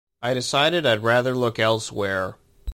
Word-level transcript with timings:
I 0.23 0.33
decided 0.33 0.83
I'd 0.83 1.03
rather 1.03 1.35
look 1.35 1.59
elsewhere. 1.59 2.39